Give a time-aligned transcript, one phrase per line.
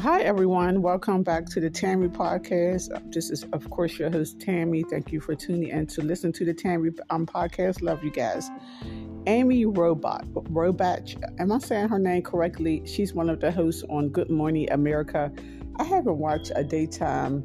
[0.00, 0.80] Hi, everyone.
[0.80, 3.12] Welcome back to the Tammy podcast.
[3.12, 4.82] This is, of course, your host, Tammy.
[4.82, 7.82] Thank you for tuning in to listen to the Tammy um, podcast.
[7.82, 8.48] Love you guys.
[9.26, 12.82] Amy Robot, Robach, am I saying her name correctly?
[12.86, 15.30] She's one of the hosts on Good Morning America.
[15.76, 17.44] I haven't watched a daytime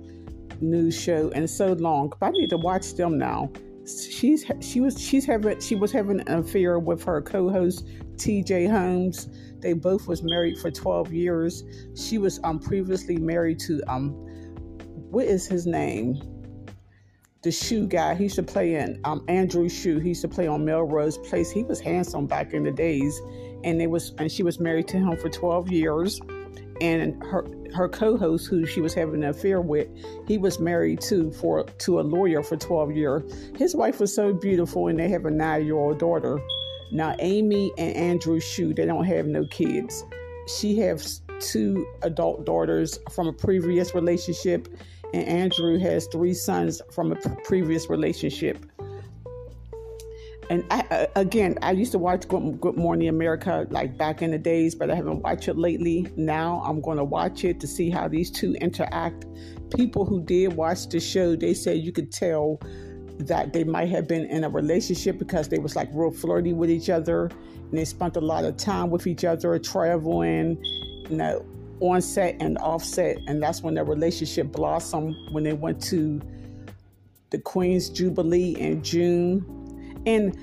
[0.61, 3.51] news show in so long, but I need to watch them now.
[3.86, 7.85] She's she was she's having she was having an affair with her co-host
[8.17, 8.67] T.J.
[8.67, 9.30] Holmes
[9.66, 11.63] they both was married for 12 years.
[11.95, 14.11] She was um previously married to um
[15.09, 16.21] what is his name?
[17.41, 18.16] The shoe guy.
[18.16, 19.97] He used to play in um Andrew Shue.
[19.97, 21.49] He used to play on Melrose Place.
[21.49, 23.20] He was handsome back in the days.
[23.63, 26.22] And they was and she was married to him for 12 years.
[26.81, 29.88] And her her co-host who she was having an affair with
[30.27, 34.31] he was married to for to a lawyer for 12 years his wife was so
[34.31, 36.39] beautiful and they have a nine-year-old daughter
[36.91, 40.05] now, Amy and Andrew Shue, they don't have no kids.
[40.47, 44.67] She has two adult daughters from a previous relationship,
[45.13, 48.66] and Andrew has three sons from a previous relationship.
[50.49, 54.75] And I, again, I used to watch Good Morning America like back in the days,
[54.75, 56.07] but I haven't watched it lately.
[56.15, 59.25] Now I'm going to watch it to see how these two interact.
[59.75, 62.59] People who did watch the show, they said you could tell
[63.19, 66.69] that they might have been in a relationship because they was like real flirty with
[66.69, 67.29] each other
[67.69, 70.61] and they spent a lot of time with each other traveling
[71.09, 71.45] you know
[71.79, 76.21] on set and off set and that's when their relationship blossomed when they went to
[77.29, 79.43] the queen's jubilee in june
[80.06, 80.38] and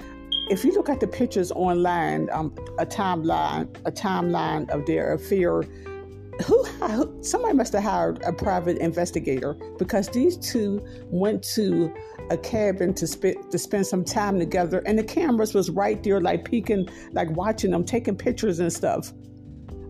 [0.50, 5.62] if you look at the pictures online um, a timeline a timeline of their affair
[6.46, 11.92] who, who somebody must have hired a private investigator because these two went to
[12.30, 16.20] a cabin to spend to spend some time together, and the cameras was right there,
[16.20, 19.12] like peeking, like watching them, taking pictures and stuff.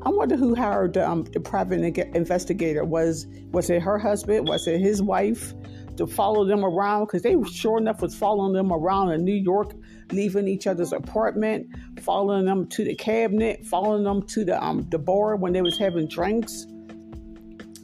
[0.05, 1.81] I wonder who hired um, the private
[2.15, 2.85] investigator.
[2.85, 4.49] Was was it her husband?
[4.49, 5.55] Was it his wife?
[5.97, 9.75] To follow them around because they sure enough was following them around in New York,
[10.11, 11.67] leaving each other's apartment,
[12.01, 15.79] following them to the cabinet, following them to the um the bar when they was
[15.79, 16.67] having drinks.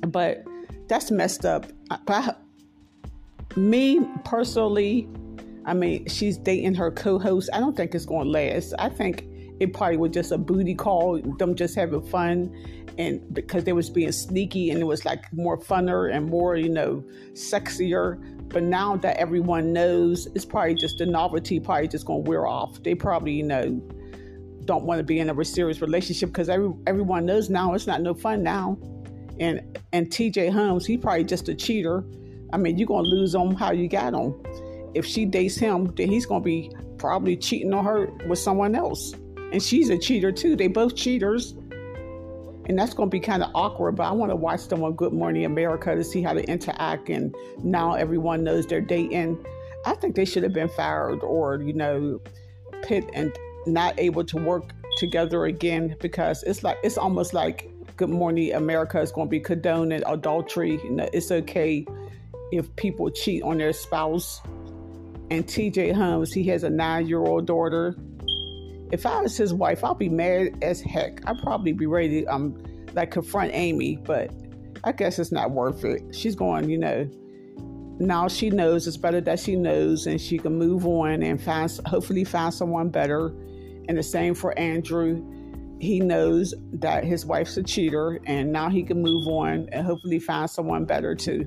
[0.06, 0.44] But
[0.88, 1.66] that's messed up.
[2.06, 2.40] But
[3.56, 5.08] me personally,
[5.66, 7.50] I mean, she's dating her co-host.
[7.52, 8.72] I don't think it's going to last.
[8.78, 9.26] I think
[9.60, 12.54] it probably was just a booty call, them just having fun,
[12.98, 16.68] and because they was being sneaky and it was like more funner and more, you
[16.68, 18.18] know, sexier.
[18.48, 22.82] But now that everyone knows, it's probably just the novelty, probably just to wear off.
[22.82, 23.80] They probably, you know,
[24.64, 28.00] don't want to be in a serious relationship because every, everyone knows now it's not
[28.00, 28.78] no fun now.
[29.38, 30.48] And and T.J.
[30.48, 32.04] Holmes, he probably just a cheater
[32.52, 34.40] I mean, you're to lose on how you got on.
[34.94, 39.12] If she dates him, then he's to be probably cheating on her with someone else.
[39.52, 40.56] And she's a cheater too.
[40.56, 41.54] They both cheaters.
[42.66, 44.92] And that's going to be kind of awkward, but I want to watch them on
[44.92, 47.08] Good Morning America to see how they interact.
[47.08, 49.42] And now everyone knows they're dating.
[49.86, 52.20] I think they should have been fired or, you know,
[52.82, 53.34] pit and
[53.66, 59.00] not able to work together again because it's like, it's almost like Good Morning America
[59.00, 60.78] is going to be condoning adultery.
[60.84, 61.86] You know, it's okay
[62.52, 64.42] if people cheat on their spouse.
[65.30, 67.96] And TJ Holmes, he has a nine year old daughter.
[68.90, 71.20] If I was his wife, I'd be mad as heck.
[71.26, 72.62] I'd probably be ready to um
[72.94, 74.30] like confront Amy, but
[74.84, 76.14] I guess it's not worth it.
[76.14, 77.08] She's going, you know,
[78.00, 81.70] now she knows it's better that she knows and she can move on and find
[81.86, 83.28] hopefully find someone better.
[83.88, 85.24] And the same for Andrew.
[85.80, 90.18] He knows that his wife's a cheater and now he can move on and hopefully
[90.18, 91.44] find someone better too.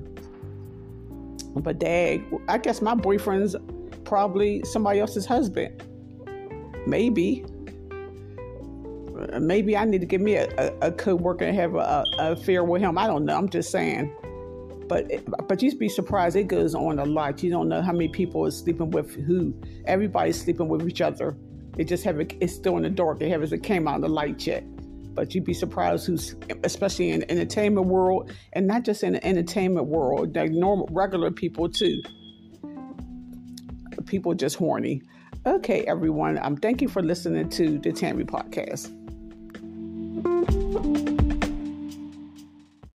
[1.54, 3.54] But dad, I guess my boyfriend's
[4.04, 5.82] probably somebody else's husband.
[6.86, 7.44] Maybe.
[9.32, 12.32] Uh, maybe I need to give me a, a, a co-worker and have a, a
[12.32, 12.98] affair with him.
[12.98, 13.36] I don't know.
[13.36, 14.14] I'm just saying.
[14.88, 15.10] But
[15.48, 16.36] but you'd be surprised.
[16.36, 17.42] It goes on a lot.
[17.42, 19.54] You don't know how many people are sleeping with who.
[19.86, 21.36] Everybody's sleeping with each other.
[21.76, 22.34] They just have it.
[22.40, 23.18] It's still in the dark.
[23.20, 24.64] They haven't came out in the light yet
[25.14, 26.34] but you'd be surprised who's
[26.64, 31.30] especially in the entertainment world and not just in the entertainment world like normal regular
[31.30, 32.00] people too
[34.06, 35.02] people just horny
[35.46, 36.38] okay everyone.
[36.38, 39.01] Um thank you for listening to the tammy podcast